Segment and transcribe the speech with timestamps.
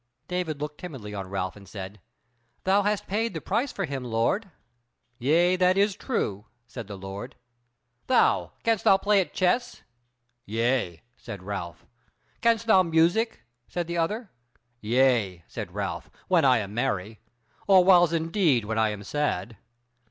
[0.27, 2.01] David looked timidly on Ralph and said:
[2.63, 4.49] "Thou hast paid the price for him, lord."
[5.19, 7.35] "Yea, that is true," said the Lord.
[8.07, 8.51] "Thou!
[8.63, 9.83] can'st thou play at the chess?"
[10.47, 11.85] "Yea," said Ralph.
[12.41, 14.31] "Can'st thou music?" said the other.
[14.79, 17.19] "Yea," said Ralph, "when I am merry,
[17.67, 19.55] or whiles indeed when I am sad."